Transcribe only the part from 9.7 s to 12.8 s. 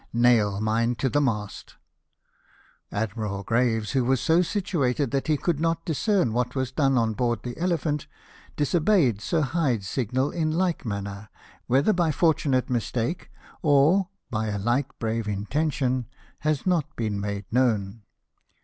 signal in like manner; whether by fortunate